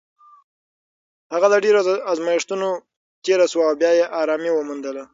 هغه 1.33 1.47
له 1.53 1.57
ډېرو 1.65 1.79
ازمېښتونو 2.11 2.69
تېره 3.25 3.45
شوه 3.51 3.65
او 3.69 3.73
بیا 3.81 3.91
یې 3.99 4.05
ارامي 4.21 4.51
وموندله. 4.53 5.03